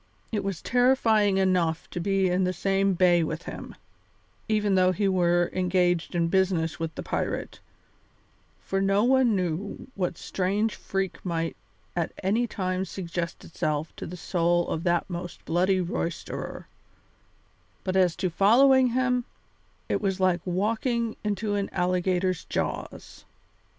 It 0.31 0.43
was 0.43 0.63
terrifying 0.63 1.37
enough 1.37 1.87
to 1.91 1.99
be 1.99 2.27
in 2.27 2.43
the 2.43 2.53
same 2.53 2.95
bay 2.95 3.23
with 3.23 3.43
him, 3.43 3.75
even 4.49 4.73
though 4.73 4.91
he 4.91 5.07
were 5.07 5.51
engaged 5.53 6.15
in 6.15 6.27
business 6.27 6.79
with 6.79 6.95
the 6.95 7.03
pirate, 7.03 7.59
for 8.61 8.81
no 8.81 9.03
one 9.03 9.35
knew 9.35 9.85
what 9.93 10.17
strange 10.17 10.73
freak 10.73 11.23
might 11.23 11.55
at 11.95 12.13
any 12.23 12.47
time 12.47 12.83
suggest 12.83 13.45
itself 13.45 13.95
to 13.97 14.07
the 14.07 14.17
soul 14.17 14.67
of 14.69 14.83
that 14.85 15.07
most 15.07 15.45
bloody 15.45 15.79
roisterer; 15.79 16.65
but 17.83 17.95
as 17.95 18.15
to 18.15 18.31
following 18.31 18.87
him, 18.87 19.25
it 19.87 20.01
was 20.01 20.19
like 20.19 20.41
walking 20.45 21.15
into 21.23 21.53
an 21.53 21.69
alligator's 21.73 22.45
jaws. 22.45 23.23